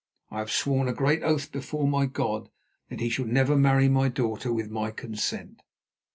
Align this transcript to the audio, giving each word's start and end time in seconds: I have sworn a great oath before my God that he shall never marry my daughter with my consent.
I 0.31 0.39
have 0.39 0.49
sworn 0.49 0.87
a 0.87 0.93
great 0.93 1.21
oath 1.21 1.51
before 1.51 1.87
my 1.87 2.07
God 2.07 2.49
that 2.89 3.01
he 3.01 3.07
shall 3.09 3.27
never 3.27 3.55
marry 3.55 3.87
my 3.87 4.09
daughter 4.09 4.51
with 4.51 4.71
my 4.71 4.89
consent. 4.89 5.61